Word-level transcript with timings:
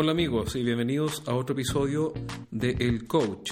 Hola 0.00 0.12
amigos 0.12 0.54
y 0.54 0.62
bienvenidos 0.62 1.24
a 1.26 1.34
otro 1.34 1.54
episodio 1.54 2.12
de 2.52 2.70
El 2.78 3.08
Coach, 3.08 3.50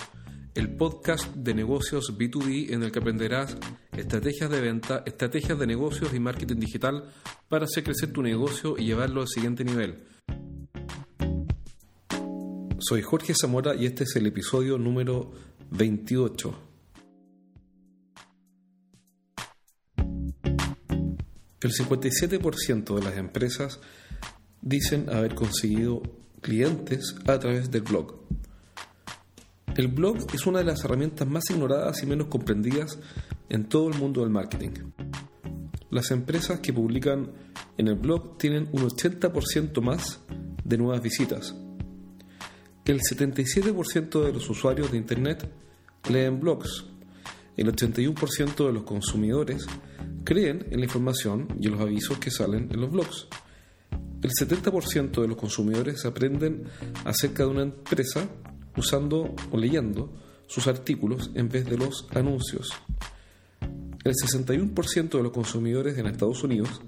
el 0.54 0.76
podcast 0.76 1.34
de 1.34 1.54
negocios 1.54 2.16
B2B 2.16 2.72
en 2.72 2.84
el 2.84 2.92
que 2.92 3.00
aprenderás 3.00 3.56
estrategias 3.90 4.48
de 4.48 4.60
venta, 4.60 5.02
estrategias 5.04 5.58
de 5.58 5.66
negocios 5.66 6.14
y 6.14 6.20
marketing 6.20 6.60
digital 6.60 7.12
para 7.48 7.64
hacer 7.64 7.82
crecer 7.82 8.12
tu 8.12 8.22
negocio 8.22 8.76
y 8.78 8.84
llevarlo 8.84 9.22
al 9.22 9.26
siguiente 9.26 9.64
nivel. 9.64 10.04
Soy 12.78 13.02
Jorge 13.02 13.34
Zamora 13.34 13.74
y 13.74 13.86
este 13.86 14.04
es 14.04 14.14
el 14.14 14.28
episodio 14.28 14.78
número 14.78 15.32
28. 15.72 16.60
El 21.60 21.72
57% 21.72 22.94
de 22.94 23.02
las 23.02 23.16
empresas 23.16 23.80
dicen 24.62 25.10
haber 25.10 25.34
conseguido 25.34 26.04
clientes 26.40 27.14
a 27.26 27.38
través 27.38 27.70
del 27.70 27.82
blog. 27.82 28.20
El 29.76 29.88
blog 29.88 30.16
es 30.32 30.46
una 30.46 30.60
de 30.60 30.64
las 30.64 30.84
herramientas 30.84 31.28
más 31.28 31.50
ignoradas 31.50 32.02
y 32.02 32.06
menos 32.06 32.28
comprendidas 32.28 32.98
en 33.48 33.68
todo 33.68 33.88
el 33.88 33.98
mundo 33.98 34.22
del 34.22 34.30
marketing. 34.30 34.70
Las 35.90 36.10
empresas 36.10 36.60
que 36.60 36.72
publican 36.72 37.30
en 37.76 37.88
el 37.88 37.94
blog 37.94 38.38
tienen 38.38 38.68
un 38.72 38.82
80% 38.82 39.80
más 39.82 40.20
de 40.64 40.78
nuevas 40.78 41.02
visitas. 41.02 41.54
El 42.84 43.00
77% 43.00 44.24
de 44.24 44.32
los 44.32 44.48
usuarios 44.48 44.90
de 44.90 44.96
Internet 44.96 45.48
leen 46.08 46.40
blogs. 46.40 46.86
El 47.56 47.74
81% 47.74 48.66
de 48.66 48.72
los 48.72 48.84
consumidores 48.84 49.66
creen 50.24 50.66
en 50.70 50.80
la 50.80 50.86
información 50.86 51.48
y 51.60 51.66
en 51.66 51.72
los 51.72 51.80
avisos 51.80 52.18
que 52.18 52.30
salen 52.30 52.68
en 52.70 52.80
los 52.80 52.90
blogs. 52.90 53.28
El 54.22 54.30
70% 54.30 55.20
de 55.20 55.28
los 55.28 55.36
consumidores 55.36 56.04
aprenden 56.04 56.64
acerca 57.04 57.44
de 57.44 57.50
una 57.50 57.62
empresa 57.62 58.28
usando 58.76 59.34
o 59.50 59.56
leyendo 59.56 60.12
sus 60.46 60.66
artículos 60.66 61.30
en 61.34 61.48
vez 61.48 61.66
de 61.66 61.76
los 61.76 62.06
anuncios. 62.14 62.70
El 64.04 64.14
61% 64.14 65.10
de 65.10 65.22
los 65.22 65.32
consumidores 65.32 65.98
en 65.98 66.06
Estados 66.06 66.42
Unidos 66.44 66.80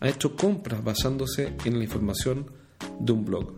ha 0.00 0.08
hecho 0.08 0.36
compras 0.36 0.82
basándose 0.82 1.54
en 1.64 1.78
la 1.78 1.84
información 1.84 2.50
de 3.00 3.12
un 3.12 3.24
blog. 3.24 3.54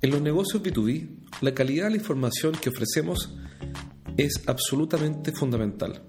En 0.00 0.10
los 0.10 0.20
negocios 0.20 0.62
B2B, 0.62 1.08
la 1.40 1.54
calidad 1.54 1.84
de 1.84 1.90
la 1.90 1.96
información 1.96 2.52
que 2.52 2.68
ofrecemos 2.68 3.34
es 4.16 4.42
absolutamente 4.46 5.32
fundamental. 5.32 6.02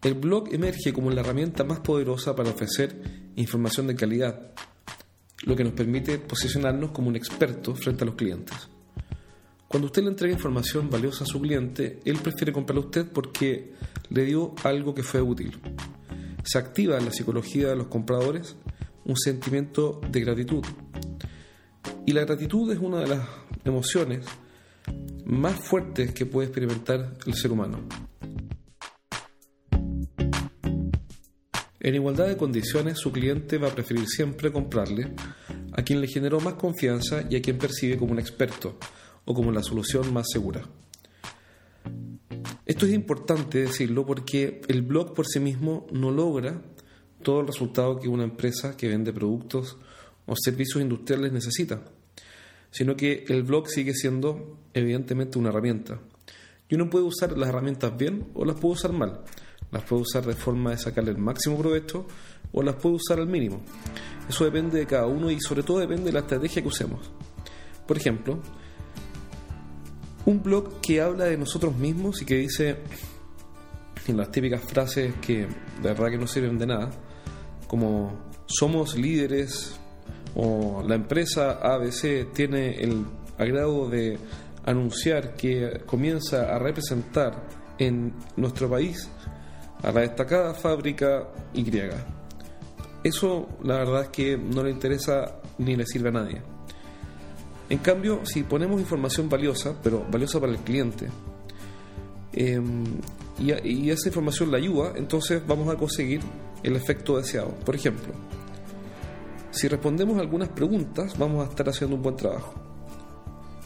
El 0.00 0.14
blog 0.14 0.54
emerge 0.54 0.92
como 0.92 1.10
la 1.10 1.22
herramienta 1.22 1.64
más 1.64 1.80
poderosa 1.80 2.36
para 2.36 2.50
ofrecer 2.50 3.30
información 3.34 3.88
de 3.88 3.96
calidad, 3.96 4.52
lo 5.42 5.56
que 5.56 5.64
nos 5.64 5.72
permite 5.72 6.18
posicionarnos 6.18 6.92
como 6.92 7.08
un 7.08 7.16
experto 7.16 7.74
frente 7.74 8.04
a 8.04 8.06
los 8.06 8.14
clientes. 8.14 8.56
Cuando 9.66 9.86
usted 9.86 10.02
le 10.02 10.10
entrega 10.10 10.32
información 10.32 10.88
valiosa 10.88 11.24
a 11.24 11.26
su 11.26 11.40
cliente, 11.40 11.98
él 12.04 12.18
prefiere 12.18 12.52
comprarle 12.52 12.82
a 12.82 12.86
usted 12.86 13.06
porque 13.12 13.74
le 14.08 14.24
dio 14.24 14.54
algo 14.62 14.94
que 14.94 15.02
fue 15.02 15.20
útil. 15.20 15.58
Se 16.44 16.58
activa 16.58 16.96
en 16.96 17.04
la 17.04 17.12
psicología 17.12 17.68
de 17.68 17.76
los 17.76 17.88
compradores 17.88 18.56
un 19.04 19.16
sentimiento 19.16 20.00
de 20.10 20.20
gratitud. 20.20 20.64
Y 22.06 22.12
la 22.12 22.24
gratitud 22.24 22.70
es 22.72 22.78
una 22.78 23.00
de 23.00 23.08
las 23.08 23.28
emociones 23.64 24.24
más 25.26 25.56
fuertes 25.56 26.12
que 26.12 26.24
puede 26.24 26.46
experimentar 26.46 27.18
el 27.26 27.34
ser 27.34 27.50
humano. 27.50 27.80
En 31.88 31.94
igualdad 31.94 32.28
de 32.28 32.36
condiciones, 32.36 32.98
su 32.98 33.10
cliente 33.10 33.56
va 33.56 33.68
a 33.68 33.74
preferir 33.74 34.06
siempre 34.06 34.52
comprarle 34.52 35.10
a 35.72 35.82
quien 35.82 36.02
le 36.02 36.06
generó 36.06 36.38
más 36.38 36.52
confianza 36.52 37.24
y 37.30 37.36
a 37.36 37.40
quien 37.40 37.56
percibe 37.56 37.96
como 37.96 38.12
un 38.12 38.18
experto 38.18 38.76
o 39.24 39.32
como 39.32 39.50
la 39.52 39.62
solución 39.62 40.12
más 40.12 40.26
segura. 40.30 40.68
Esto 42.66 42.84
es 42.84 42.92
importante 42.92 43.62
decirlo 43.62 44.04
porque 44.04 44.60
el 44.68 44.82
blog 44.82 45.14
por 45.14 45.26
sí 45.26 45.40
mismo 45.40 45.86
no 45.90 46.10
logra 46.10 46.60
todo 47.22 47.40
el 47.40 47.46
resultado 47.46 47.98
que 47.98 48.08
una 48.08 48.24
empresa 48.24 48.76
que 48.76 48.88
vende 48.88 49.14
productos 49.14 49.78
o 50.26 50.34
servicios 50.36 50.82
industriales 50.82 51.32
necesita, 51.32 51.86
sino 52.70 52.96
que 52.96 53.24
el 53.28 53.44
blog 53.44 53.66
sigue 53.66 53.94
siendo 53.94 54.58
evidentemente 54.74 55.38
una 55.38 55.48
herramienta. 55.48 55.98
Y 56.68 56.74
uno 56.74 56.90
puede 56.90 57.06
usar 57.06 57.38
las 57.38 57.48
herramientas 57.48 57.96
bien 57.96 58.26
o 58.34 58.44
las 58.44 58.60
puede 58.60 58.74
usar 58.74 58.92
mal 58.92 59.22
las 59.70 59.82
puedo 59.84 60.02
usar 60.02 60.24
de 60.24 60.34
forma 60.34 60.70
de 60.70 60.78
sacarle 60.78 61.10
el 61.10 61.18
máximo 61.18 61.58
provecho 61.58 62.06
o 62.52 62.62
las 62.62 62.76
puedo 62.76 62.96
usar 62.96 63.18
al 63.18 63.26
mínimo. 63.26 63.60
Eso 64.28 64.44
depende 64.44 64.78
de 64.78 64.86
cada 64.86 65.06
uno 65.06 65.30
y 65.30 65.40
sobre 65.40 65.62
todo 65.62 65.78
depende 65.78 66.04
de 66.04 66.12
la 66.12 66.20
estrategia 66.20 66.62
que 66.62 66.68
usemos. 66.68 67.10
Por 67.86 67.96
ejemplo, 67.96 68.40
un 70.26 70.42
blog 70.42 70.80
que 70.80 71.00
habla 71.00 71.24
de 71.24 71.38
nosotros 71.38 71.76
mismos 71.76 72.20
y 72.22 72.24
que 72.24 72.36
dice 72.36 72.76
en 74.06 74.16
las 74.16 74.30
típicas 74.30 74.62
frases 74.62 75.14
que 75.20 75.46
de 75.46 75.48
verdad 75.82 76.10
que 76.10 76.18
no 76.18 76.26
sirven 76.26 76.58
de 76.58 76.66
nada, 76.66 76.90
como 77.66 78.30
somos 78.46 78.96
líderes 78.96 79.78
o 80.34 80.82
la 80.86 80.94
empresa 80.94 81.58
ABC 81.62 82.32
tiene 82.32 82.80
el 82.82 83.04
agrado 83.38 83.88
de 83.88 84.18
anunciar 84.64 85.34
que 85.34 85.82
comienza 85.86 86.54
a 86.54 86.58
representar 86.58 87.46
en 87.78 88.12
nuestro 88.36 88.68
país 88.68 89.08
a 89.82 89.92
la 89.92 90.00
destacada 90.00 90.54
fábrica 90.54 91.28
Y. 91.54 91.70
Eso 93.04 93.48
la 93.62 93.76
verdad 93.76 94.02
es 94.02 94.08
que 94.08 94.36
no 94.36 94.62
le 94.62 94.70
interesa 94.70 95.36
ni 95.58 95.76
le 95.76 95.86
sirve 95.86 96.08
a 96.08 96.12
nadie. 96.12 96.42
En 97.70 97.78
cambio, 97.78 98.20
si 98.24 98.42
ponemos 98.42 98.80
información 98.80 99.28
valiosa, 99.28 99.74
pero 99.82 100.04
valiosa 100.10 100.40
para 100.40 100.52
el 100.52 100.58
cliente, 100.58 101.08
em, 102.32 102.84
y, 103.38 103.52
y, 103.68 103.90
esa 103.90 104.08
información 104.08 104.50
la 104.50 104.56
ayuda, 104.56 104.92
entonces 104.96 105.42
vamos 105.46 105.68
a 105.72 105.76
conseguir 105.76 106.20
el 106.62 106.76
efecto 106.76 107.18
deseado. 107.18 107.50
Por 107.64 107.76
ejemplo, 107.76 108.12
si 109.50 109.68
respondemos 109.68 110.18
algunas 110.18 110.48
preguntas, 110.48 111.16
vamos 111.18 111.46
a 111.46 111.50
estar 111.50 111.68
haciendo 111.68 111.96
un 111.96 112.02
buen 112.02 112.16
trabajo. 112.16 112.54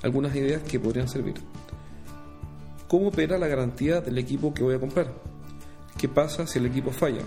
Algunas 0.02 0.34
ideas 0.34 0.62
que 0.62 0.80
podrían 0.80 1.08
servir. 1.08 1.34
¿Cómo 2.88 3.08
opera 3.08 3.38
la 3.38 3.46
garantía 3.46 4.00
del 4.00 4.18
equipo 4.18 4.52
que 4.52 4.62
voy 4.62 4.74
a 4.74 4.80
comprar? 4.80 5.31
¿Qué 6.02 6.08
pasa 6.08 6.48
si 6.48 6.58
el 6.58 6.66
equipo 6.66 6.90
falla? 6.90 7.22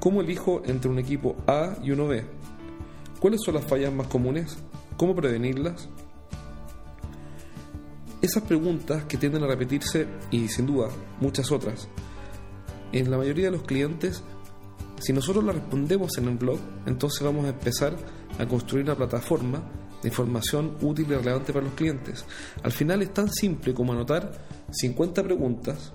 ¿Cómo 0.00 0.22
elijo 0.22 0.62
entre 0.64 0.90
un 0.90 0.98
equipo 0.98 1.36
A 1.46 1.76
y 1.82 1.90
uno 1.90 2.08
B? 2.08 2.24
¿Cuáles 3.20 3.42
son 3.44 3.52
las 3.52 3.66
fallas 3.66 3.92
más 3.92 4.06
comunes? 4.06 4.56
¿Cómo 4.96 5.14
prevenirlas? 5.14 5.90
Esas 8.22 8.44
preguntas 8.44 9.04
que 9.04 9.18
tienden 9.18 9.42
a 9.42 9.46
repetirse 9.46 10.06
y 10.30 10.48
sin 10.48 10.64
duda 10.64 10.88
muchas 11.20 11.52
otras, 11.52 11.86
en 12.92 13.10
la 13.10 13.18
mayoría 13.18 13.50
de 13.50 13.58
los 13.58 13.64
clientes, 13.64 14.22
si 14.98 15.12
nosotros 15.12 15.44
las 15.44 15.56
respondemos 15.56 16.16
en 16.16 16.28
el 16.28 16.38
blog, 16.38 16.60
entonces 16.86 17.22
vamos 17.22 17.44
a 17.44 17.50
empezar 17.50 17.94
a 18.38 18.46
construir 18.46 18.86
una 18.86 18.96
plataforma 18.96 19.62
de 20.00 20.08
información 20.08 20.78
útil 20.80 21.08
y 21.10 21.14
relevante 21.14 21.52
para 21.52 21.66
los 21.66 21.74
clientes. 21.74 22.24
Al 22.62 22.72
final 22.72 23.02
es 23.02 23.12
tan 23.12 23.30
simple 23.30 23.74
como 23.74 23.92
anotar 23.92 24.32
50 24.70 25.22
preguntas 25.22 25.92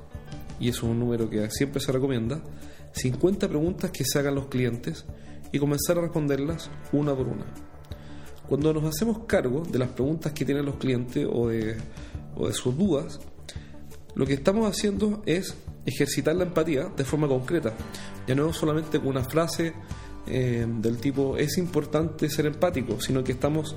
y 0.59 0.69
es 0.69 0.81
un 0.84 1.00
número 1.00 1.29
que 1.29 1.50
siempre 1.50 1.79
se 1.79 1.91
recomienda, 1.91 2.41
50 2.94 3.47
preguntas 3.47 3.91
que 3.91 4.03
se 4.03 4.19
hagan 4.19 4.35
los 4.35 4.47
clientes 4.47 5.06
y 5.51 5.59
comenzar 5.59 5.97
a 5.97 6.01
responderlas 6.01 6.69
una 6.91 7.16
por 7.16 7.28
una. 7.28 7.45
Cuando 8.47 8.73
nos 8.73 8.85
hacemos 8.85 9.19
cargo 9.28 9.63
de 9.63 9.78
las 9.78 9.90
preguntas 9.90 10.31
que 10.31 10.46
tienen 10.46 10.66
los 10.66 10.75
clientes 10.75 11.28
o 11.29 11.50
de, 11.50 11.78
sus 12.53 12.78
dudas, 12.78 13.19
lo 14.16 14.25
que 14.25 14.34
estamos 14.34 14.69
haciendo 14.69 15.22
es 15.25 15.56
ejercitar 15.85 16.35
la 16.35 16.46
empatía 16.46 16.85
de 16.96 17.03
forma 17.03 17.28
concreta. 17.28 17.73
Ya 18.26 18.35
no 18.35 18.52
solamente 18.53 18.99
con 18.99 19.09
una 19.09 19.23
frase 19.23 19.73
eh, 20.28 20.66
del 20.67 20.97
tipo 20.97 21.37
es 21.37 21.58
importante 21.58 22.29
ser 22.29 22.46
empático, 22.46 22.99
sino 23.02 23.23
que 23.23 23.34
estamos 23.34 23.76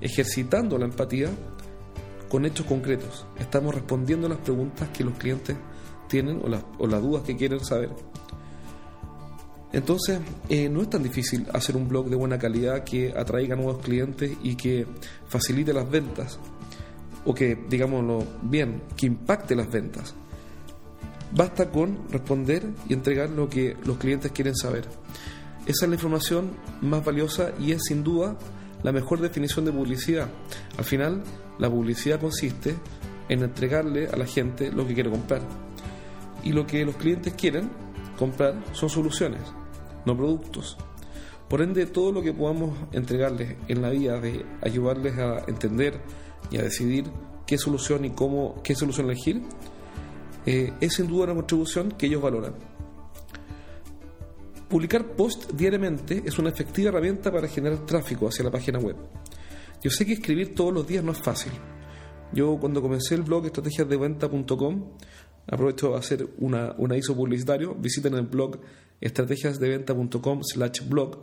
ejercitando 0.00 0.78
la 0.78 0.86
empatía 0.86 1.30
con 2.28 2.44
hechos 2.44 2.66
concretos. 2.66 3.24
Estamos 3.38 3.74
respondiendo 3.74 4.28
las 4.28 4.38
preguntas 4.38 4.88
que 4.90 5.04
los 5.04 5.16
clientes 5.16 5.56
tienen 6.08 6.40
o 6.42 6.48
las, 6.86 7.02
dudas 7.02 7.22
que 7.22 7.36
quieren 7.36 7.64
saber. 7.64 7.90
Entonces, 9.72 10.20
eh, 10.48 10.68
no 10.68 10.80
es 10.80 10.90
tan 10.90 11.02
difícil 11.02 11.46
hacer 11.52 11.76
un 11.76 11.88
blog 11.88 12.08
de 12.08 12.16
buena 12.16 12.38
calidad 12.38 12.84
que 12.84 13.12
atraiga 13.14 13.54
nuevos 13.54 13.78
clientes 13.78 14.32
y 14.42 14.56
que 14.56 14.86
facilite 15.26 15.74
las 15.74 15.88
ventas, 15.88 16.38
o 17.26 17.34
que, 17.34 17.54
digámoslo 17.68 18.24
bien, 18.42 18.82
que 18.96 19.06
impacte 19.06 19.54
las 19.54 19.70
ventas. 19.70 20.14
Basta 21.32 21.70
con 21.70 22.08
responder 22.10 22.66
y 22.88 22.94
entregar 22.94 23.28
lo 23.28 23.50
que 23.50 23.76
los 23.84 23.98
clientes 23.98 24.32
quieren 24.32 24.56
saber. 24.56 24.88
Esa 25.66 25.84
es 25.84 25.88
la 25.90 25.96
información 25.96 26.52
más 26.80 27.04
valiosa 27.04 27.52
y 27.60 27.72
es 27.72 27.82
sin 27.86 28.02
duda 28.02 28.38
la 28.82 28.92
mejor 28.92 29.20
definición 29.20 29.66
de 29.66 29.72
publicidad. 29.72 30.28
Al 30.78 30.84
final, 30.84 31.22
la 31.58 31.68
publicidad 31.68 32.18
consiste 32.18 32.74
en 33.28 33.42
entregarle 33.42 34.08
a 34.08 34.16
la 34.16 34.24
gente 34.24 34.72
lo 34.72 34.86
que 34.86 34.94
quiere 34.94 35.10
comprar 35.10 35.67
y 36.48 36.52
lo 36.52 36.66
que 36.66 36.82
los 36.82 36.96
clientes 36.96 37.34
quieren 37.34 37.70
comprar 38.18 38.54
son 38.72 38.88
soluciones, 38.88 39.42
no 40.06 40.16
productos. 40.16 40.78
Por 41.46 41.60
ende, 41.60 41.84
todo 41.84 42.10
lo 42.10 42.22
que 42.22 42.32
podamos 42.32 42.74
entregarles 42.92 43.58
en 43.68 43.82
la 43.82 43.90
vía 43.90 44.14
de 44.14 44.46
ayudarles 44.62 45.18
a 45.18 45.44
entender 45.46 46.00
y 46.50 46.56
a 46.56 46.62
decidir 46.62 47.04
qué 47.46 47.58
solución 47.58 48.06
y 48.06 48.10
cómo, 48.10 48.62
qué 48.64 48.74
solución 48.74 49.10
elegir, 49.10 49.42
eh, 50.46 50.72
es 50.80 50.94
sin 50.94 51.06
duda 51.06 51.24
una 51.24 51.34
contribución 51.34 51.92
que 51.92 52.06
ellos 52.06 52.22
valoran. 52.22 52.54
Publicar 54.70 55.04
post 55.16 55.52
diariamente 55.52 56.22
es 56.24 56.38
una 56.38 56.48
efectiva 56.48 56.88
herramienta 56.88 57.30
para 57.30 57.46
generar 57.46 57.84
tráfico 57.84 58.26
hacia 58.26 58.44
la 58.46 58.50
página 58.50 58.78
web. 58.78 58.96
Yo 59.82 59.90
sé 59.90 60.06
que 60.06 60.14
escribir 60.14 60.54
todos 60.54 60.72
los 60.72 60.86
días 60.86 61.04
no 61.04 61.12
es 61.12 61.18
fácil. 61.18 61.52
Yo 62.32 62.58
cuando 62.58 62.82
comencé 62.82 63.14
el 63.14 63.22
blog 63.22 63.46
estrategiasdeventa.com, 63.46 64.84
aprovecho 65.50 65.94
a 65.94 65.98
hacer 65.98 66.28
una, 66.38 66.74
un 66.78 66.92
aviso 66.92 67.14
publicitario, 67.16 67.74
visiten 67.74 68.14
el 68.14 68.22
blog 68.22 68.58
estrategiasdeventa.com 69.00 70.40
slash 70.42 70.88
blog. 70.88 71.18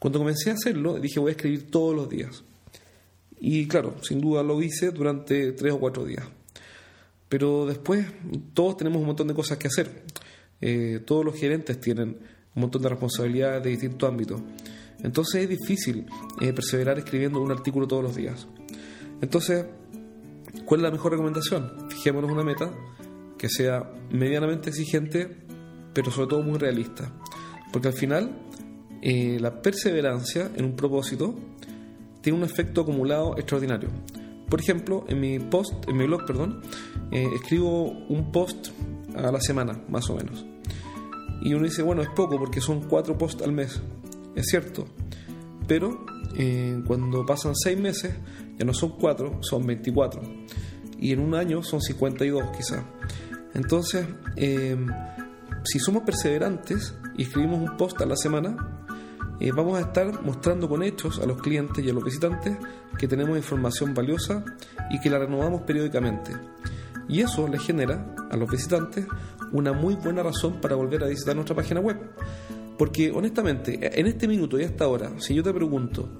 Cuando 0.00 0.18
comencé 0.18 0.50
a 0.50 0.54
hacerlo, 0.54 0.98
dije 0.98 1.20
voy 1.20 1.30
a 1.30 1.32
escribir 1.32 1.70
todos 1.70 1.94
los 1.94 2.08
días. 2.08 2.44
Y 3.38 3.66
claro, 3.66 3.96
sin 4.02 4.20
duda 4.20 4.42
lo 4.42 4.60
hice 4.62 4.90
durante 4.90 5.52
tres 5.52 5.72
o 5.72 5.78
cuatro 5.78 6.04
días. 6.04 6.26
Pero 7.28 7.66
después 7.66 8.06
todos 8.54 8.76
tenemos 8.76 9.00
un 9.00 9.06
montón 9.06 9.28
de 9.28 9.34
cosas 9.34 9.58
que 9.58 9.68
hacer. 9.68 10.04
Eh, 10.60 11.00
todos 11.04 11.24
los 11.24 11.34
gerentes 11.36 11.80
tienen 11.80 12.08
un 12.54 12.62
montón 12.62 12.82
de 12.82 12.88
responsabilidades 12.88 13.62
de 13.62 13.70
distintos 13.70 14.08
ámbitos. 14.08 14.40
Entonces 15.02 15.42
es 15.42 15.48
difícil 15.48 16.06
eh, 16.40 16.52
perseverar 16.52 16.98
escribiendo 16.98 17.40
un 17.40 17.50
artículo 17.50 17.86
todos 17.86 18.02
los 18.02 18.16
días. 18.16 18.46
Entonces, 19.20 19.66
¿cuál 20.64 20.80
es 20.80 20.84
la 20.84 20.90
mejor 20.90 21.12
recomendación? 21.12 21.90
Fijémonos 21.90 22.30
una 22.30 22.44
meta 22.44 22.72
que 23.38 23.48
sea 23.48 23.90
medianamente 24.10 24.70
exigente, 24.70 25.28
pero 25.92 26.10
sobre 26.10 26.28
todo 26.28 26.42
muy 26.42 26.58
realista. 26.58 27.12
Porque 27.72 27.88
al 27.88 27.94
final, 27.94 28.38
eh, 29.02 29.38
la 29.40 29.62
perseverancia 29.62 30.50
en 30.56 30.64
un 30.64 30.76
propósito 30.76 31.34
tiene 32.20 32.38
un 32.38 32.44
efecto 32.44 32.82
acumulado 32.82 33.36
extraordinario. 33.36 33.88
Por 34.48 34.60
ejemplo, 34.60 35.04
en 35.08 35.20
mi 35.20 35.38
post, 35.38 35.88
en 35.88 35.96
mi 35.96 36.06
blog, 36.06 36.24
perdón, 36.24 36.60
eh, 37.10 37.28
escribo 37.34 37.90
un 38.08 38.30
post 38.32 38.68
a 39.16 39.30
la 39.32 39.40
semana, 39.40 39.80
más 39.88 40.08
o 40.10 40.16
menos. 40.16 40.44
Y 41.42 41.54
uno 41.54 41.64
dice, 41.64 41.82
bueno, 41.82 42.02
es 42.02 42.08
poco 42.10 42.38
porque 42.38 42.60
son 42.60 42.88
cuatro 42.88 43.18
posts 43.18 43.42
al 43.42 43.52
mes. 43.52 43.80
Es 44.34 44.46
cierto. 44.46 44.86
Pero 45.66 46.04
eh, 46.36 46.80
cuando 46.86 47.24
pasan 47.24 47.54
seis 47.54 47.78
meses, 47.78 48.14
ya 48.58 48.64
no 48.64 48.72
son 48.72 48.90
cuatro, 48.90 49.38
son 49.42 49.66
24. 49.66 50.22
Y 50.98 51.12
en 51.12 51.20
un 51.20 51.34
año 51.34 51.62
son 51.62 51.80
52 51.80 52.56
quizás. 52.56 52.84
Entonces, 53.56 54.06
eh, 54.36 54.76
si 55.64 55.78
somos 55.78 56.02
perseverantes 56.02 56.94
y 57.16 57.22
escribimos 57.22 57.58
un 57.58 57.76
post 57.78 57.98
a 58.02 58.06
la 58.06 58.14
semana, 58.14 58.84
eh, 59.40 59.50
vamos 59.50 59.78
a 59.78 59.80
estar 59.80 60.22
mostrando 60.22 60.68
con 60.68 60.82
hechos 60.82 61.18
a 61.20 61.26
los 61.26 61.40
clientes 61.40 61.82
y 61.82 61.88
a 61.88 61.94
los 61.94 62.04
visitantes 62.04 62.54
que 62.98 63.08
tenemos 63.08 63.34
información 63.34 63.94
valiosa 63.94 64.44
y 64.90 65.00
que 65.00 65.08
la 65.08 65.18
renovamos 65.18 65.62
periódicamente. 65.62 66.32
Y 67.08 67.22
eso 67.22 67.48
les 67.48 67.62
genera 67.62 68.14
a 68.30 68.36
los 68.36 68.50
visitantes 68.50 69.06
una 69.52 69.72
muy 69.72 69.94
buena 69.94 70.22
razón 70.22 70.60
para 70.60 70.76
volver 70.76 71.02
a 71.04 71.06
visitar 71.06 71.34
nuestra 71.34 71.56
página 71.56 71.80
web. 71.80 71.96
Porque 72.76 73.10
honestamente, 73.10 73.98
en 73.98 74.06
este 74.06 74.28
minuto 74.28 74.60
y 74.60 74.64
hasta 74.64 74.84
ahora, 74.84 75.12
si 75.16 75.34
yo 75.34 75.42
te 75.42 75.54
pregunto, 75.54 76.10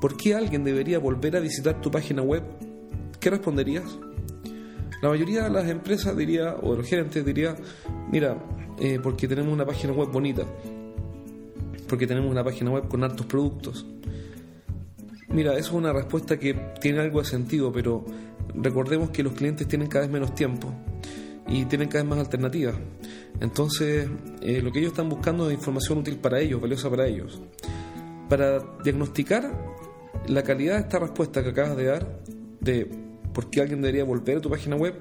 ¿por 0.00 0.16
qué 0.16 0.36
alguien 0.36 0.62
debería 0.62 1.00
volver 1.00 1.36
a 1.36 1.40
visitar 1.40 1.80
tu 1.80 1.90
página 1.90 2.22
web? 2.22 2.44
¿Qué 3.18 3.28
responderías? 3.28 3.98
La 5.02 5.08
mayoría 5.10 5.44
de 5.44 5.50
las 5.50 5.68
empresas 5.68 6.16
diría, 6.16 6.56
o 6.62 6.74
los 6.74 6.86
gerentes 6.86 7.24
diría, 7.24 7.54
mira, 8.10 8.36
eh, 8.78 8.98
porque 9.02 9.28
tenemos 9.28 9.52
una 9.52 9.66
página 9.66 9.92
web 9.92 10.10
bonita, 10.10 10.44
porque 11.88 12.06
tenemos 12.06 12.30
una 12.30 12.42
página 12.42 12.70
web 12.70 12.88
con 12.88 13.04
altos 13.04 13.26
productos. 13.26 13.86
Mira, 15.28 15.52
eso 15.52 15.70
es 15.70 15.74
una 15.74 15.92
respuesta 15.92 16.38
que 16.38 16.54
tiene 16.80 17.00
algo 17.00 17.20
de 17.20 17.26
sentido, 17.26 17.72
pero 17.72 18.04
recordemos 18.54 19.10
que 19.10 19.22
los 19.22 19.34
clientes 19.34 19.68
tienen 19.68 19.88
cada 19.88 20.04
vez 20.04 20.12
menos 20.12 20.34
tiempo 20.34 20.72
y 21.46 21.64
tienen 21.66 21.88
cada 21.88 22.02
vez 22.02 22.10
más 22.10 22.18
alternativas. 22.18 22.76
Entonces, 23.40 24.08
eh, 24.40 24.62
lo 24.62 24.72
que 24.72 24.78
ellos 24.78 24.92
están 24.92 25.08
buscando 25.08 25.48
es 25.48 25.54
información 25.54 25.98
útil 25.98 26.16
para 26.16 26.40
ellos, 26.40 26.60
valiosa 26.60 26.88
para 26.88 27.06
ellos. 27.06 27.40
Para 28.28 28.60
diagnosticar 28.82 29.52
la 30.26 30.42
calidad 30.42 30.76
de 30.76 30.80
esta 30.80 30.98
respuesta 30.98 31.42
que 31.42 31.50
acabas 31.50 31.76
de 31.76 31.84
dar, 31.84 32.20
de 32.60 33.05
por 33.36 33.50
qué 33.50 33.60
alguien 33.60 33.82
debería 33.82 34.02
volver 34.02 34.38
a 34.38 34.40
tu 34.40 34.48
página 34.48 34.76
web, 34.76 34.94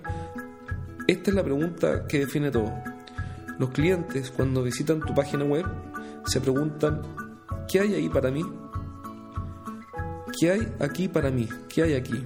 esta 1.07 1.29
es 1.29 1.35
la 1.37 1.41
pregunta 1.41 2.05
que 2.05 2.19
define 2.19 2.51
todo. 2.51 2.69
Los 3.57 3.69
clientes, 3.69 4.29
cuando 4.29 4.61
visitan 4.61 4.99
tu 4.99 5.13
página 5.13 5.45
web, 5.45 5.65
se 6.25 6.41
preguntan, 6.41 7.01
¿qué 7.65 7.79
hay 7.79 7.95
ahí 7.95 8.09
para 8.09 8.31
mí? 8.31 8.43
¿Qué 10.37 10.51
hay 10.51 10.67
aquí 10.81 11.07
para 11.07 11.31
mí? 11.31 11.47
¿Qué 11.69 11.83
hay 11.83 11.93
aquí? 11.93 12.25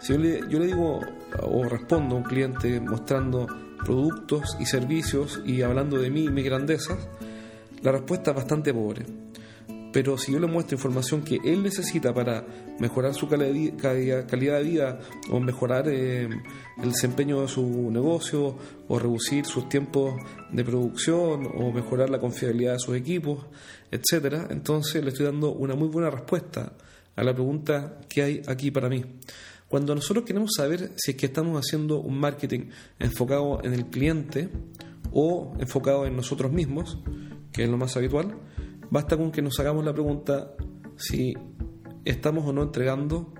Si 0.00 0.12
yo 0.12 0.18
le, 0.18 0.40
yo 0.48 0.58
le 0.58 0.66
digo 0.66 0.98
o 1.42 1.62
respondo 1.68 2.16
a 2.16 2.18
un 2.18 2.24
cliente 2.24 2.80
mostrando 2.80 3.46
productos 3.84 4.56
y 4.58 4.66
servicios 4.66 5.40
y 5.46 5.62
hablando 5.62 6.00
de 6.00 6.10
mí 6.10 6.24
y 6.24 6.30
mis 6.30 6.46
grandezas, 6.46 6.98
la 7.82 7.92
respuesta 7.92 8.32
es 8.32 8.36
bastante 8.38 8.74
pobre. 8.74 9.06
Pero 9.92 10.18
si 10.18 10.32
yo 10.32 10.38
le 10.38 10.46
muestro 10.46 10.76
información 10.76 11.22
que 11.22 11.38
él 11.44 11.62
necesita 11.62 12.12
para 12.12 12.44
mejorar 12.78 13.14
su 13.14 13.28
calidad 13.28 14.58
de 14.58 14.62
vida 14.62 15.00
o 15.30 15.40
mejorar 15.40 15.88
eh, 15.88 16.28
el 16.82 16.90
desempeño 16.90 17.40
de 17.40 17.48
su 17.48 17.90
negocio 17.90 18.56
o 18.86 18.98
reducir 18.98 19.46
sus 19.46 19.68
tiempos 19.68 20.14
de 20.52 20.64
producción 20.64 21.48
o 21.54 21.72
mejorar 21.72 22.10
la 22.10 22.18
confiabilidad 22.18 22.74
de 22.74 22.78
sus 22.80 22.96
equipos, 22.96 23.46
etcétera, 23.90 24.46
entonces 24.50 25.02
le 25.02 25.10
estoy 25.10 25.26
dando 25.26 25.52
una 25.52 25.74
muy 25.74 25.88
buena 25.88 26.10
respuesta 26.10 26.74
a 27.16 27.24
la 27.24 27.34
pregunta 27.34 27.98
¿qué 28.08 28.22
hay 28.22 28.42
aquí 28.46 28.70
para 28.70 28.88
mí? 28.88 29.04
Cuando 29.68 29.94
nosotros 29.94 30.24
queremos 30.24 30.52
saber 30.56 30.92
si 30.96 31.10
es 31.10 31.16
que 31.16 31.26
estamos 31.26 31.58
haciendo 31.58 31.98
un 31.98 32.18
marketing 32.18 32.70
enfocado 32.98 33.60
en 33.62 33.74
el 33.74 33.86
cliente 33.86 34.48
o 35.12 35.54
enfocado 35.58 36.06
en 36.06 36.16
nosotros 36.16 36.52
mismos, 36.52 36.98
que 37.52 37.64
es 37.64 37.68
lo 37.68 37.76
más 37.76 37.96
habitual, 37.96 38.34
basta 38.90 39.16
con 39.16 39.30
que 39.30 39.42
nos 39.42 39.58
hagamos 39.60 39.84
la 39.84 39.92
pregunta 39.92 40.54
si 40.96 41.34
estamos 42.04 42.46
o 42.46 42.52
no 42.52 42.62
entregando 42.62 43.32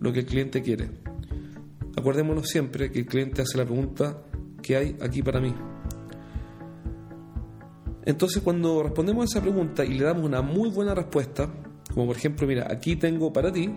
lo 0.00 0.12
que 0.12 0.20
el 0.20 0.26
cliente 0.26 0.62
quiere. 0.62 0.90
Acordémonos 1.96 2.48
siempre 2.48 2.90
que 2.90 3.00
el 3.00 3.06
cliente 3.06 3.42
hace 3.42 3.56
la 3.56 3.64
pregunta 3.64 4.22
¿qué 4.66 4.76
hay 4.76 4.96
aquí 5.00 5.22
para 5.22 5.40
mí? 5.40 5.54
Entonces 8.04 8.42
cuando 8.42 8.82
respondemos 8.82 9.22
a 9.22 9.24
esa 9.24 9.40
pregunta 9.40 9.84
y 9.84 9.94
le 9.94 10.04
damos 10.04 10.24
una 10.24 10.42
muy 10.42 10.70
buena 10.70 10.94
respuesta, 10.94 11.48
como 11.94 12.06
por 12.06 12.16
ejemplo, 12.16 12.46
mira, 12.46 12.66
aquí 12.70 12.96
tengo 12.96 13.32
para 13.32 13.52
ti 13.52 13.70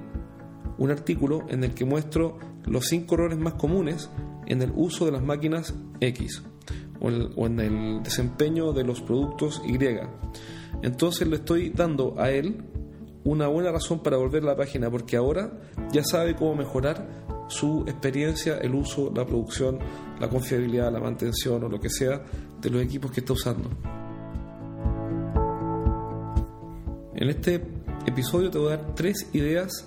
un 0.78 0.92
artículo 0.92 1.46
en 1.50 1.64
el 1.64 1.74
que 1.74 1.86
muestro 1.86 2.38
los 2.66 2.88
cinco 2.88 3.16
errores 3.16 3.38
más 3.38 3.54
comunes 3.54 4.10
en 4.48 4.62
el 4.62 4.72
uso 4.76 5.06
de 5.06 5.12
las 5.12 5.24
máquinas 5.24 5.74
X 6.00 6.44
o, 7.00 7.46
en 7.46 7.60
el 7.60 8.04
desempeño 8.04 8.74
de 8.74 8.84
los 8.84 9.02
productos 9.02 9.62
Y. 9.66 9.78
Entonces 10.82 11.28
le 11.28 11.38
estoy 11.38 11.70
dando 11.70 12.16
a 12.18 12.32
él 12.32 12.64
una 13.24 13.48
buena 13.48 13.72
razón 13.72 14.00
para 14.00 14.18
volver 14.18 14.44
a 14.44 14.48
la 14.48 14.56
página 14.56 14.90
porque 14.90 15.18
ahora 15.18 15.52
ya 15.92 16.04
sabe 16.04 16.36
cómo 16.36 16.56
mejorar 16.56 17.08
su 17.50 17.84
experiencia, 17.88 18.58
el 18.58 18.76
uso, 18.76 19.12
la 19.14 19.26
producción, 19.26 19.80
la 20.20 20.30
confiabilidad, 20.30 20.92
la 20.92 21.00
mantención 21.00 21.64
o 21.64 21.70
lo 21.70 21.80
que 21.80 21.90
sea 21.90 22.22
de 22.62 22.70
los 22.70 22.82
equipos 22.82 23.12
que 23.12 23.20
está 23.22 23.34
usando. 23.34 23.70
En 27.16 27.30
este 27.30 27.62
episodio 28.06 28.50
te 28.50 28.58
voy 28.58 28.74
a 28.74 28.78
dar 28.78 28.96
tres 28.96 29.30
ideas 29.34 29.86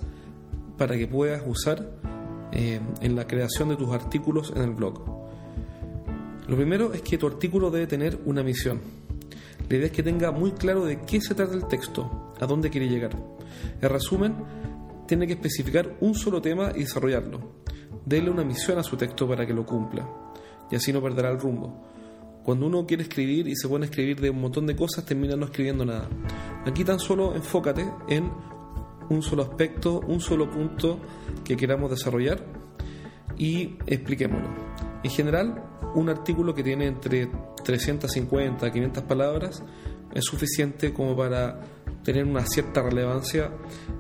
para 0.76 0.96
que 0.96 1.06
puedas 1.06 1.42
usar 1.46 1.88
eh, 2.52 2.80
en 3.00 3.16
la 3.16 3.26
creación 3.26 3.70
de 3.70 3.76
tus 3.76 3.90
artículos 3.90 4.52
en 4.54 4.62
el 4.62 4.70
blog. 4.70 5.02
Lo 6.48 6.56
primero 6.56 6.92
es 6.92 7.00
que 7.02 7.16
tu 7.16 7.26
artículo 7.26 7.70
debe 7.70 7.86
tener 7.86 8.18
una 8.26 8.42
misión. 8.42 8.80
La 9.72 9.78
idea 9.78 9.86
es 9.86 9.92
que 9.94 10.02
tenga 10.02 10.30
muy 10.32 10.52
claro 10.52 10.84
de 10.84 11.00
qué 11.00 11.18
se 11.22 11.34
trata 11.34 11.54
el 11.54 11.66
texto, 11.66 12.34
a 12.38 12.44
dónde 12.44 12.68
quiere 12.68 12.90
llegar. 12.90 13.16
En 13.80 13.88
resumen, 13.88 14.36
tiene 15.08 15.26
que 15.26 15.32
especificar 15.32 15.96
un 16.00 16.14
solo 16.14 16.42
tema 16.42 16.72
y 16.76 16.80
desarrollarlo. 16.80 17.40
Dele 18.04 18.28
una 18.28 18.44
misión 18.44 18.78
a 18.78 18.82
su 18.82 18.98
texto 18.98 19.26
para 19.26 19.46
que 19.46 19.54
lo 19.54 19.64
cumpla, 19.64 20.06
y 20.70 20.76
así 20.76 20.92
no 20.92 21.00
perderá 21.00 21.30
el 21.30 21.40
rumbo. 21.40 21.86
Cuando 22.44 22.66
uno 22.66 22.84
quiere 22.84 23.04
escribir 23.04 23.48
y 23.48 23.56
se 23.56 23.66
pone 23.66 23.86
a 23.86 23.88
escribir 23.88 24.20
de 24.20 24.28
un 24.28 24.42
montón 24.42 24.66
de 24.66 24.76
cosas, 24.76 25.06
termina 25.06 25.36
no 25.36 25.46
escribiendo 25.46 25.86
nada. 25.86 26.06
Aquí 26.66 26.84
tan 26.84 26.98
solo 26.98 27.34
enfócate 27.34 27.90
en 28.08 28.30
un 29.08 29.22
solo 29.22 29.42
aspecto, 29.42 30.00
un 30.00 30.20
solo 30.20 30.50
punto 30.50 31.00
que 31.44 31.56
queramos 31.56 31.88
desarrollar 31.88 32.44
y 33.38 33.78
expliquémoslo. 33.86 34.91
En 35.02 35.10
general, 35.10 35.62
un 35.94 36.08
artículo 36.08 36.54
que 36.54 36.62
tiene 36.62 36.86
entre 36.86 37.28
350 37.64 38.66
a 38.66 38.70
500 38.70 39.04
palabras 39.04 39.62
es 40.14 40.24
suficiente 40.24 40.92
como 40.92 41.16
para 41.16 41.60
tener 42.04 42.24
una 42.24 42.44
cierta 42.46 42.82
relevancia, 42.82 43.50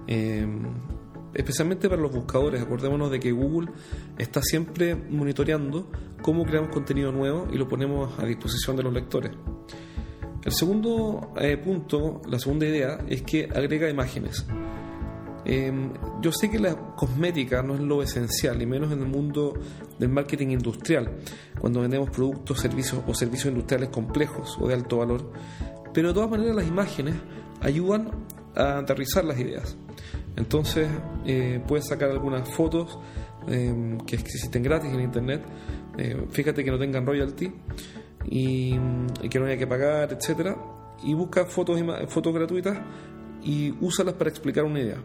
eh, 0.06 0.46
especialmente 1.34 1.88
para 1.88 2.00
los 2.00 2.12
buscadores. 2.12 2.62
Acordémonos 2.62 3.10
de 3.10 3.20
que 3.20 3.32
Google 3.32 3.70
está 4.18 4.42
siempre 4.42 4.94
monitoreando 4.94 5.90
cómo 6.22 6.44
creamos 6.44 6.70
contenido 6.70 7.10
nuevo 7.12 7.48
y 7.52 7.56
lo 7.56 7.68
ponemos 7.68 8.18
a 8.18 8.24
disposición 8.24 8.76
de 8.76 8.82
los 8.82 8.92
lectores. 8.92 9.32
El 10.44 10.52
segundo 10.52 11.32
eh, 11.40 11.56
punto, 11.56 12.20
la 12.28 12.38
segunda 12.38 12.66
idea, 12.66 12.98
es 13.08 13.22
que 13.22 13.44
agrega 13.44 13.88
imágenes. 13.88 14.44
Em, 15.44 15.92
yo 16.20 16.30
sé 16.30 16.48
que 16.50 16.58
la 16.58 16.76
cosmética 16.76 17.62
no 17.62 17.74
es 17.74 17.80
lo 17.80 18.02
esencial, 18.02 18.62
y 18.62 18.66
menos 18.66 18.92
en 18.92 19.00
el 19.00 19.08
mundo 19.08 19.54
del 19.98 20.08
marketing 20.08 20.48
industrial, 20.48 21.10
cuando 21.60 21.80
vendemos 21.80 22.10
productos 22.10 22.60
servicios 22.60 23.02
o 23.06 23.14
servicios 23.14 23.52
industriales 23.52 23.88
complejos 23.88 24.56
o 24.60 24.68
de 24.68 24.74
alto 24.74 24.98
valor, 24.98 25.32
pero 25.92 26.08
de 26.08 26.14
todas 26.14 26.30
maneras 26.30 26.56
las 26.56 26.66
imágenes 26.66 27.14
ayudan 27.60 28.10
a 28.54 28.78
aterrizar 28.78 29.24
las 29.24 29.38
ideas. 29.38 29.76
Entonces 30.36 30.88
eh, 31.26 31.60
puedes 31.66 31.88
sacar 31.88 32.10
algunas 32.10 32.48
fotos 32.48 32.98
em, 33.48 33.98
que 33.98 34.16
existen 34.16 34.62
gratis 34.62 34.92
en 34.92 35.00
internet, 35.00 35.42
eh, 35.98 36.26
fíjate 36.30 36.64
que 36.64 36.70
no 36.70 36.78
tengan 36.78 37.04
royalty 37.04 37.52
y, 38.24 38.78
que 39.28 39.38
no 39.38 39.46
haya 39.46 39.58
que 39.58 39.66
pagar, 39.66 40.12
etcétera, 40.12 40.56
y 41.02 41.14
busca 41.14 41.44
fotos, 41.44 41.80
fotos 42.08 42.32
gratuitas 42.32 42.78
y 43.42 43.74
úsalas 43.80 44.14
para 44.14 44.30
explicar 44.30 44.64
una 44.64 44.80
idea. 44.80 45.02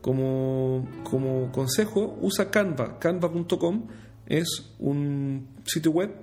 Como, 0.00 0.88
como 1.02 1.50
consejo, 1.52 2.18
usa 2.20 2.50
Canva. 2.50 2.98
Canva.com 2.98 3.88
es 4.26 4.74
un 4.78 5.48
sitio 5.64 5.90
web 5.90 6.14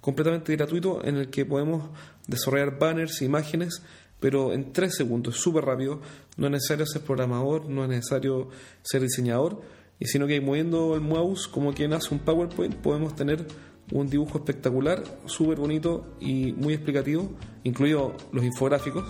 completamente 0.00 0.54
gratuito 0.56 1.04
en 1.04 1.16
el 1.16 1.30
que 1.30 1.44
podemos 1.44 1.90
desarrollar 2.26 2.78
banners, 2.78 3.20
imágenes, 3.22 3.82
pero 4.18 4.52
en 4.52 4.72
tres 4.72 4.96
segundos, 4.96 5.36
súper 5.36 5.64
rápido. 5.64 6.00
No 6.36 6.46
es 6.46 6.52
necesario 6.52 6.86
ser 6.86 7.02
programador, 7.02 7.68
no 7.68 7.84
es 7.84 7.90
necesario 7.90 8.48
ser 8.82 9.02
diseñador, 9.02 9.60
y 9.98 10.06
sino 10.06 10.26
que 10.26 10.40
moviendo 10.40 10.94
el 10.94 11.02
mouse 11.02 11.46
como 11.46 11.74
quien 11.74 11.92
hace 11.92 12.14
un 12.14 12.20
PowerPoint 12.20 12.76
podemos 12.76 13.14
tener 13.14 13.46
un 13.92 14.08
dibujo 14.08 14.38
espectacular, 14.38 15.02
súper 15.26 15.58
bonito 15.58 16.14
y 16.20 16.52
muy 16.52 16.74
explicativo, 16.74 17.30
incluido 17.64 18.14
los 18.32 18.44
infográficos, 18.44 19.04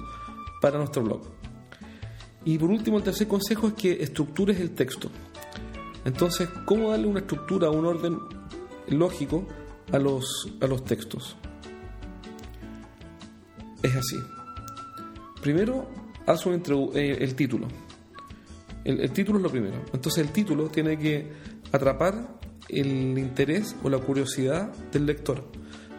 para 0.61 0.79
nuestro 0.79 1.03
blog. 1.03 1.40
Y 2.45 2.59
por 2.59 2.71
último, 2.71 2.99
el 2.99 3.03
tercer 3.03 3.29
consejo 3.29 3.69
es 3.69 3.75
que 3.75 4.03
estructures 4.03 4.59
el 4.61 4.71
texto. 4.71 5.11
Entonces, 6.05 6.49
¿cómo 6.65 6.91
darle 6.91 7.07
una 7.07 7.21
estructura, 7.21 7.71
un 7.71 7.85
orden 7.85 8.19
lógico 8.89 9.47
a 9.93 9.99
los, 9.99 10.49
a 10.61 10.67
los 10.67 10.85
textos? 10.85 11.37
Es 13.83 13.95
así. 13.95 14.17
Primero, 15.43 15.89
haz 16.27 16.47
un 16.47 16.63
eh, 16.95 17.19
el 17.21 17.35
título. 17.35 17.69
El, 18.85 19.01
el, 19.01 19.11
título 19.11 19.39
es 19.39 19.43
lo 19.43 19.51
primero. 19.51 19.85
Entonces, 19.93 20.25
el 20.25 20.33
título 20.33 20.69
tiene 20.69 20.99
que 20.99 21.31
atrapar 21.73 22.41
el 22.69 23.19
interés 23.19 23.77
o 23.83 23.91
la 23.91 23.99
curiosidad 23.99 24.73
del 24.93 25.07
lector. 25.07 25.45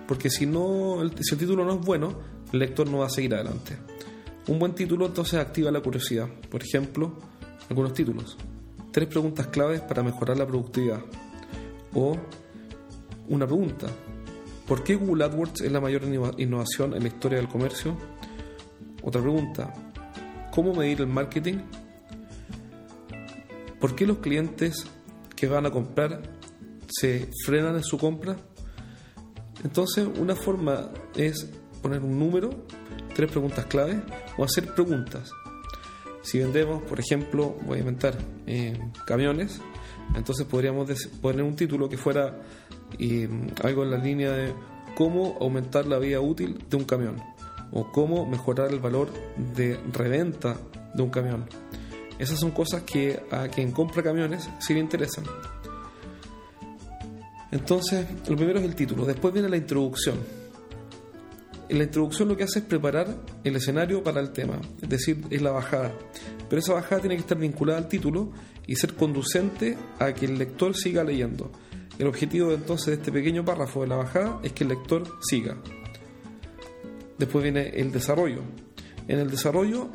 Porque 0.07 0.29
si, 0.29 0.45
no, 0.45 0.97
si 1.21 1.35
el 1.35 1.39
título 1.39 1.63
no 1.65 1.75
es 1.75 1.85
bueno, 1.85 2.19
el 2.51 2.59
lector 2.59 2.89
no 2.89 2.99
va 2.99 3.05
a 3.05 3.09
seguir 3.09 3.33
adelante. 3.33 3.77
Un 4.47 4.57
buen 4.57 4.73
título 4.73 5.05
entonces 5.05 5.39
activa 5.39 5.71
la 5.71 5.81
curiosidad. 5.81 6.27
Por 6.49 6.63
ejemplo, 6.63 7.13
algunos 7.69 7.93
títulos. 7.93 8.37
Tres 8.91 9.07
preguntas 9.07 9.47
claves 9.47 9.81
para 9.81 10.03
mejorar 10.03 10.37
la 10.37 10.47
productividad. 10.47 11.01
O 11.93 12.17
una 13.29 13.45
pregunta. 13.45 13.87
¿Por 14.67 14.83
qué 14.83 14.95
Google 14.95 15.25
AdWords 15.25 15.61
es 15.61 15.71
la 15.71 15.79
mayor 15.79 16.03
innovación 16.37 16.95
en 16.95 17.03
la 17.03 17.07
historia 17.07 17.37
del 17.37 17.47
comercio? 17.47 17.95
Otra 19.03 19.21
pregunta. 19.21 19.73
¿Cómo 20.51 20.73
medir 20.73 21.01
el 21.01 21.07
marketing? 21.07 21.59
¿Por 23.79 23.95
qué 23.95 24.05
los 24.05 24.17
clientes 24.17 24.85
que 25.35 25.47
van 25.47 25.65
a 25.65 25.71
comprar 25.71 26.21
se 26.87 27.29
frenan 27.45 27.75
en 27.75 27.83
su 27.83 27.97
compra? 27.97 28.35
Entonces, 29.63 30.07
una 30.19 30.35
forma 30.35 30.89
es 31.15 31.49
poner 31.81 32.01
un 32.01 32.17
número 32.17 32.49
preguntas 33.29 33.65
clave 33.65 34.01
o 34.37 34.43
hacer 34.43 34.73
preguntas. 34.73 35.31
Si 36.21 36.39
vendemos, 36.39 36.83
por 36.83 36.99
ejemplo, 36.99 37.55
voy 37.65 37.77
a 37.77 37.79
inventar 37.79 38.15
eh, 38.45 38.79
camiones, 39.05 39.59
entonces 40.15 40.45
podríamos 40.45 40.89
poner 41.21 41.43
un 41.43 41.55
título 41.55 41.89
que 41.89 41.97
fuera 41.97 42.37
eh, 42.99 43.29
algo 43.63 43.83
en 43.83 43.91
la 43.91 43.97
línea 43.97 44.31
de 44.31 44.53
cómo 44.95 45.37
aumentar 45.39 45.85
la 45.87 45.97
vida 45.97 46.19
útil 46.19 46.63
de 46.69 46.77
un 46.77 46.83
camión 46.83 47.15
o 47.71 47.91
cómo 47.91 48.25
mejorar 48.25 48.71
el 48.71 48.79
valor 48.79 49.09
de 49.55 49.79
reventa 49.91 50.57
de 50.93 51.01
un 51.01 51.09
camión. 51.09 51.47
Esas 52.19 52.39
son 52.39 52.51
cosas 52.51 52.83
que 52.83 53.19
a 53.31 53.47
quien 53.47 53.71
compra 53.71 54.03
camiones 54.03 54.47
sí 54.59 54.73
le 54.73 54.79
interesan. 54.79 55.23
Entonces, 57.51 58.05
lo 58.29 58.35
primero 58.35 58.59
es 58.59 58.65
el 58.65 58.75
título, 58.75 59.05
después 59.05 59.33
viene 59.33 59.49
la 59.49 59.57
introducción 59.57 60.40
la 61.77 61.83
introducción 61.83 62.27
lo 62.27 62.37
que 62.37 62.43
hace 62.43 62.59
es 62.59 62.65
preparar 62.65 63.17
el 63.43 63.55
escenario 63.55 64.03
para 64.03 64.19
el 64.19 64.31
tema, 64.31 64.59
es 64.81 64.89
decir, 64.89 65.23
es 65.29 65.41
la 65.41 65.51
bajada. 65.51 65.93
Pero 66.49 66.59
esa 66.59 66.73
bajada 66.73 67.01
tiene 67.01 67.15
que 67.15 67.21
estar 67.21 67.37
vinculada 67.37 67.79
al 67.79 67.87
título 67.87 68.31
y 68.67 68.75
ser 68.75 68.93
conducente 68.95 69.77
a 69.99 70.13
que 70.13 70.25
el 70.25 70.37
lector 70.37 70.75
siga 70.75 71.03
leyendo. 71.03 71.51
El 71.97 72.07
objetivo 72.07 72.51
entonces 72.51 72.87
de 72.87 72.93
este 72.93 73.11
pequeño 73.11 73.45
párrafo 73.45 73.81
de 73.81 73.87
la 73.87 73.95
bajada 73.95 74.39
es 74.43 74.53
que 74.53 74.63
el 74.63 74.69
lector 74.69 75.03
siga. 75.21 75.57
Después 77.17 77.43
viene 77.43 77.69
el 77.69 77.91
desarrollo. 77.91 78.41
En 79.07 79.19
el 79.19 79.29
desarrollo, 79.29 79.89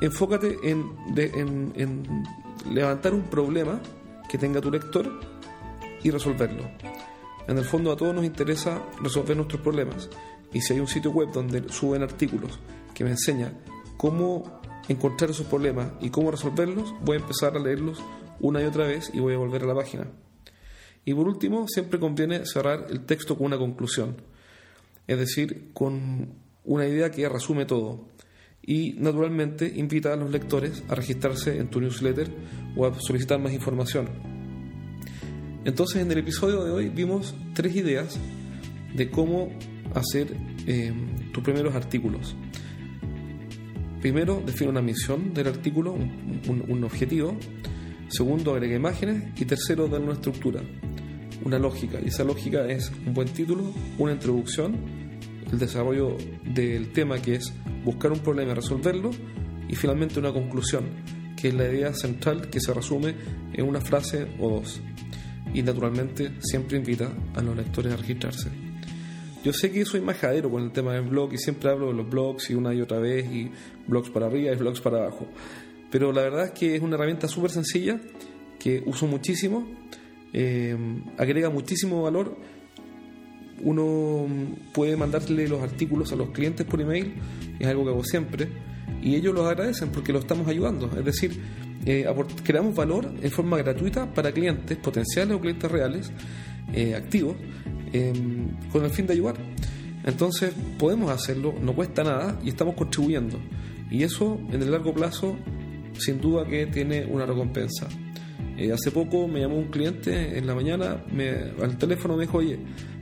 enfócate 0.00 0.58
en, 0.62 0.92
en 1.16 2.24
levantar 2.70 3.14
un 3.14 3.22
problema 3.22 3.80
que 4.28 4.38
tenga 4.38 4.60
tu 4.60 4.70
lector 4.70 5.10
y 6.02 6.10
resolverlo. 6.10 6.70
En 7.50 7.58
el 7.58 7.64
fondo 7.64 7.90
a 7.90 7.96
todos 7.96 8.14
nos 8.14 8.24
interesa 8.24 8.80
resolver 9.02 9.36
nuestros 9.36 9.60
problemas 9.60 10.08
y 10.52 10.60
si 10.60 10.72
hay 10.72 10.78
un 10.78 10.86
sitio 10.86 11.10
web 11.10 11.32
donde 11.32 11.68
suben 11.68 12.00
artículos 12.00 12.60
que 12.94 13.02
me 13.02 13.10
enseña 13.10 13.52
cómo 13.96 14.60
encontrar 14.88 15.30
esos 15.30 15.46
problemas 15.46 15.90
y 16.00 16.10
cómo 16.10 16.30
resolverlos, 16.30 16.94
voy 17.00 17.16
a 17.16 17.20
empezar 17.20 17.56
a 17.56 17.58
leerlos 17.58 18.00
una 18.38 18.62
y 18.62 18.66
otra 18.66 18.86
vez 18.86 19.10
y 19.12 19.18
voy 19.18 19.34
a 19.34 19.38
volver 19.38 19.64
a 19.64 19.66
la 19.66 19.74
página. 19.74 20.06
Y 21.04 21.12
por 21.12 21.26
último, 21.26 21.66
siempre 21.66 21.98
conviene 21.98 22.46
cerrar 22.46 22.86
el 22.88 23.04
texto 23.04 23.36
con 23.36 23.46
una 23.46 23.58
conclusión, 23.58 24.22
es 25.08 25.18
decir, 25.18 25.70
con 25.72 26.28
una 26.64 26.86
idea 26.86 27.10
que 27.10 27.28
resume 27.28 27.64
todo. 27.64 28.06
Y 28.62 28.92
naturalmente 28.92 29.72
invita 29.74 30.12
a 30.12 30.16
los 30.16 30.30
lectores 30.30 30.84
a 30.88 30.94
registrarse 30.94 31.58
en 31.58 31.68
tu 31.68 31.80
newsletter 31.80 32.30
o 32.76 32.86
a 32.86 32.94
solicitar 33.00 33.40
más 33.40 33.52
información. 33.52 34.29
Entonces 35.64 36.02
en 36.02 36.10
el 36.10 36.18
episodio 36.18 36.64
de 36.64 36.70
hoy 36.70 36.88
vimos 36.88 37.34
tres 37.54 37.76
ideas 37.76 38.18
de 38.94 39.10
cómo 39.10 39.50
hacer 39.94 40.34
eh, 40.66 40.92
tus 41.32 41.42
primeros 41.42 41.74
artículos. 41.74 42.34
Primero, 44.00 44.42
define 44.44 44.70
una 44.70 44.80
misión 44.80 45.34
del 45.34 45.48
artículo, 45.48 45.92
un, 45.92 46.84
objetivo. 46.84 47.36
Segundo, 48.08 48.54
agrega 48.54 48.74
imágenes. 48.74 49.24
Y 49.38 49.44
tercero, 49.44 49.88
dar 49.88 50.00
una 50.00 50.14
estructura, 50.14 50.62
una 51.44 51.58
lógica. 51.58 51.98
Y 52.02 52.08
esa 52.08 52.24
lógica 52.24 52.66
es 52.66 52.90
un 53.06 53.12
buen 53.12 53.28
título, 53.28 53.74
una 53.98 54.12
introducción, 54.12 54.74
el 55.52 55.58
desarrollo 55.58 56.16
del 56.42 56.92
tema 56.92 57.20
que 57.20 57.34
es 57.34 57.52
buscar 57.84 58.10
un 58.10 58.20
problema 58.20 58.52
y 58.52 58.54
resolverlo. 58.54 59.10
Y 59.68 59.74
finalmente 59.74 60.18
una 60.18 60.32
conclusión, 60.32 60.86
que 61.36 61.48
es 61.48 61.54
la 61.54 61.68
idea 61.68 61.92
central 61.92 62.48
que 62.48 62.58
se 62.58 62.72
resume 62.72 63.14
en 63.52 63.68
una 63.68 63.82
frase 63.82 64.28
o 64.40 64.48
dos. 64.48 64.80
Y 65.52 65.62
naturalmente 65.62 66.32
siempre 66.40 66.76
invita 66.78 67.10
a 67.34 67.42
los 67.42 67.56
lectores 67.56 67.92
a 67.92 67.96
registrarse. 67.96 68.50
Yo 69.42 69.54
sé 69.54 69.72
que 69.72 69.84
soy 69.86 70.02
majadero 70.02 70.50
con 70.50 70.62
el 70.62 70.70
tema 70.70 70.92
del 70.92 71.04
blog 71.04 71.32
y 71.32 71.38
siempre 71.38 71.70
hablo 71.70 71.88
de 71.88 71.94
los 71.94 72.08
blogs 72.08 72.50
y 72.50 72.54
una 72.54 72.74
y 72.74 72.82
otra 72.82 72.98
vez 72.98 73.24
y 73.32 73.50
blogs 73.86 74.10
para 74.10 74.26
arriba 74.26 74.52
y 74.52 74.56
blogs 74.56 74.80
para 74.80 74.98
abajo. 74.98 75.26
Pero 75.90 76.12
la 76.12 76.22
verdad 76.22 76.46
es 76.46 76.50
que 76.52 76.76
es 76.76 76.82
una 76.82 76.96
herramienta 76.96 77.26
súper 77.26 77.50
sencilla 77.50 77.98
que 78.58 78.82
uso 78.84 79.06
muchísimo, 79.06 79.66
eh, 80.32 80.76
agrega 81.16 81.48
muchísimo 81.48 82.02
valor. 82.02 82.36
Uno 83.62 84.26
puede 84.74 84.96
mandarle 84.96 85.48
los 85.48 85.62
artículos 85.62 86.12
a 86.12 86.16
los 86.16 86.30
clientes 86.30 86.66
por 86.66 86.80
email, 86.80 87.14
es 87.58 87.66
algo 87.66 87.84
que 87.84 87.90
hago 87.90 88.04
siempre, 88.04 88.48
y 89.02 89.14
ellos 89.14 89.34
los 89.34 89.46
agradecen 89.46 89.88
porque 89.90 90.12
lo 90.12 90.18
estamos 90.18 90.46
ayudando. 90.48 90.90
Es 90.98 91.04
decir, 91.04 91.40
eh, 91.86 92.06
creamos 92.44 92.74
valor 92.74 93.10
en 93.22 93.30
forma 93.30 93.56
gratuita 93.58 94.12
para 94.12 94.32
clientes 94.32 94.76
potenciales 94.78 95.36
o 95.36 95.40
clientes 95.40 95.70
reales 95.70 96.12
eh, 96.72 96.94
activos 96.94 97.36
Em, 97.92 98.56
con 98.70 98.84
el 98.84 98.90
fin 98.90 99.06
de 99.06 99.14
ayudar. 99.14 99.36
Entonces 100.04 100.54
podemos 100.78 101.10
hacerlo, 101.10 101.54
no 101.60 101.74
cuesta 101.74 102.04
nada 102.04 102.38
y 102.44 102.50
estamos 102.50 102.74
contribuyendo. 102.74 103.38
Y 103.90 104.04
eso 104.04 104.40
en 104.52 104.62
el 104.62 104.70
largo 104.70 104.94
plazo 104.94 105.36
sin 105.98 106.20
duda 106.20 106.46
que 106.46 106.66
tiene 106.66 107.04
una 107.04 107.26
recompensa. 107.26 107.88
Eh, 108.56 108.72
hace 108.72 108.90
poco 108.90 109.26
me 109.26 109.40
llamó 109.40 109.56
un 109.56 109.70
cliente 109.70 110.38
en 110.38 110.46
la 110.46 110.54
mañana, 110.54 111.02
me, 111.12 111.30
al 111.62 111.76
teléfono 111.78 112.16
me 112.16 112.26
dijo, 112.26 112.38
oye, 112.38 112.58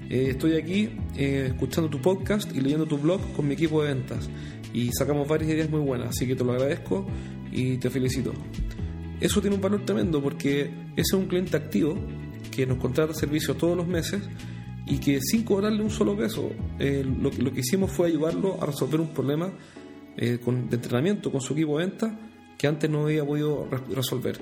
estoy 0.08 0.56
aquí 0.56 0.88
escuchando 1.16 1.90
tu 1.90 2.00
podcast 2.00 2.54
y 2.56 2.60
leyendo 2.60 2.86
tu 2.86 2.96
blog 2.96 3.20
con 3.34 3.46
mi 3.46 3.54
equipo 3.54 3.82
de 3.82 3.92
ventas 3.92 4.30
y 4.72 4.90
sacamos 4.92 5.28
varias 5.28 5.50
ideas 5.50 5.68
muy 5.68 5.80
buenas, 5.80 6.10
así 6.10 6.26
que 6.26 6.34
te 6.34 6.44
lo 6.44 6.52
agradezco 6.52 7.06
y 7.52 7.76
te 7.76 7.90
felicito. 7.90 8.32
Eso 9.20 9.40
tiene 9.40 9.56
un 9.56 9.62
valor 9.62 9.84
tremendo 9.84 10.22
porque 10.22 10.62
ese 10.62 11.02
es 11.02 11.12
un 11.12 11.26
cliente 11.26 11.56
activo 11.56 11.96
que 12.50 12.66
nos 12.66 12.78
contrata 12.78 13.14
servicios 13.14 13.56
todos 13.58 13.76
los 13.76 13.86
meses 13.86 14.22
y 14.86 14.98
que 14.98 15.20
sin 15.20 15.44
cobrarle 15.44 15.82
un 15.82 15.90
solo 15.90 16.16
peso, 16.16 16.50
eh, 16.78 17.04
lo, 17.04 17.30
lo, 17.30 17.52
que 17.52 17.60
hicimos 17.60 17.90
fue 17.90 18.08
ayudarlo 18.08 18.62
a 18.62 18.66
resolver 18.66 19.00
un 19.00 19.08
problema 19.08 19.52
eh, 20.16 20.38
de 20.38 20.76
entrenamiento 20.76 21.30
con 21.30 21.40
su 21.40 21.52
equipo 21.52 21.78
de 21.78 21.86
venta 21.86 22.18
que 22.56 22.66
antes 22.66 22.90
no 22.90 23.04
había 23.04 23.24
podido 23.24 23.68
resolver. 23.94 24.40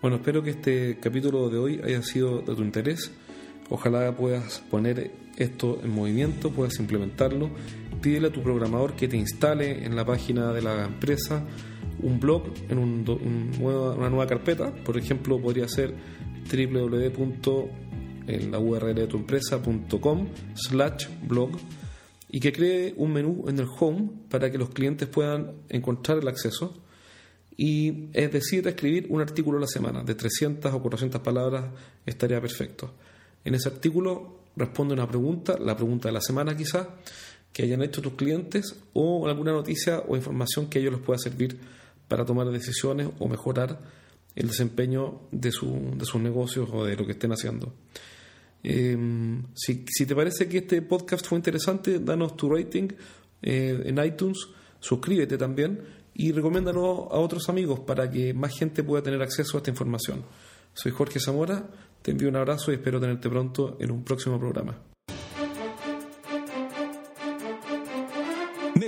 Bueno, 0.00 0.16
espero 0.16 0.42
que 0.42 0.50
este 0.50 0.98
capítulo 0.98 1.50
de 1.50 1.58
hoy 1.58 1.80
haya 1.84 2.02
sido 2.02 2.40
de 2.40 2.54
tu 2.54 2.62
interés. 2.62 3.12
Ojalá 3.68 4.16
puedas 4.16 4.60
poner 4.70 5.10
esto 5.36 5.78
en 5.84 5.90
movimiento, 5.90 6.50
puedas 6.50 6.78
implementarlo. 6.80 7.50
Pídele 8.00 8.28
a 8.28 8.32
tu 8.32 8.42
programador 8.42 8.94
que 8.94 9.08
te 9.08 9.16
instale 9.16 9.84
en 9.84 9.94
la 9.94 10.04
página 10.04 10.52
de 10.52 10.62
la 10.62 10.84
empresa 10.84 11.44
un 12.02 12.18
blog 12.18 12.44
en 12.68 12.78
una 12.78 14.08
nueva 14.08 14.26
carpeta. 14.26 14.72
Por 14.72 14.96
ejemplo, 14.96 15.40
podría 15.40 15.68
ser 15.68 15.94
www 16.50 17.90
en 18.26 18.50
la 18.50 18.58
URL 18.58 18.94
de 18.94 19.06
tu 19.06 19.16
empresa.com 19.16 20.28
slash 20.54 21.08
blog 21.26 21.50
y 22.28 22.40
que 22.40 22.52
cree 22.52 22.94
un 22.96 23.12
menú 23.12 23.44
en 23.48 23.58
el 23.58 23.66
home 23.78 24.10
para 24.28 24.50
que 24.50 24.58
los 24.58 24.70
clientes 24.70 25.08
puedan 25.08 25.52
encontrar 25.68 26.18
el 26.18 26.28
acceso 26.28 26.82
y 27.56 28.08
es 28.12 28.32
decir, 28.32 28.66
escribir 28.66 29.06
un 29.10 29.20
artículo 29.20 29.58
a 29.58 29.62
la 29.62 29.66
semana 29.66 30.02
de 30.02 30.14
300 30.14 30.72
o 30.72 30.80
400 30.80 31.20
palabras 31.20 31.66
estaría 32.06 32.40
perfecto. 32.40 32.94
En 33.44 33.54
ese 33.54 33.68
artículo 33.68 34.44
responde 34.56 34.94
una 34.94 35.08
pregunta, 35.08 35.58
la 35.58 35.76
pregunta 35.76 36.08
de 36.08 36.12
la 36.12 36.20
semana 36.20 36.56
quizás, 36.56 36.86
que 37.52 37.62
hayan 37.64 37.82
hecho 37.82 38.02
tus 38.02 38.14
clientes 38.14 38.76
o 38.92 39.26
alguna 39.28 39.52
noticia 39.52 40.00
o 40.06 40.16
información 40.16 40.68
que 40.68 40.78
a 40.78 40.80
ellos 40.80 40.94
les 40.94 41.02
pueda 41.02 41.18
servir 41.18 41.58
para 42.08 42.24
tomar 42.24 42.48
decisiones 42.50 43.08
o 43.18 43.28
mejorar 43.28 43.78
el 44.34 44.48
desempeño 44.48 45.22
de, 45.30 45.50
su, 45.50 45.92
de 45.96 46.04
sus 46.04 46.20
negocios 46.20 46.68
o 46.72 46.84
de 46.84 46.96
lo 46.96 47.04
que 47.04 47.12
estén 47.12 47.32
haciendo. 47.32 47.72
Em, 48.62 49.42
si, 49.54 49.84
te 50.06 50.14
parece 50.14 50.48
que 50.48 50.58
este 50.58 50.82
podcast 50.82 51.26
fue 51.26 51.38
interesante, 51.38 51.98
danos 51.98 52.36
tu 52.36 52.50
rating 52.50 52.88
eh, 53.42 53.82
en 53.86 54.04
iTunes, 54.04 54.48
suscríbete 54.80 55.38
también 55.38 55.80
y 56.14 56.32
recomiéndalo 56.32 57.10
a 57.10 57.18
otros 57.18 57.48
amigos 57.48 57.80
para 57.80 58.10
que 58.10 58.34
más 58.34 58.56
gente 58.56 58.82
pueda 58.82 59.02
tener 59.02 59.22
acceso 59.22 59.56
a 59.56 59.58
esta 59.58 59.70
información. 59.70 60.24
Soy 60.74 60.92
Jorge 60.92 61.20
Zamora, 61.20 61.68
te 62.02 62.10
envío 62.10 62.28
un 62.28 62.36
abrazo 62.36 62.70
y 62.70 62.74
espero 62.74 63.00
tenerte 63.00 63.28
pronto 63.28 63.76
en 63.80 63.90
un 63.90 64.04
próximo 64.04 64.38
programa. 64.38 64.89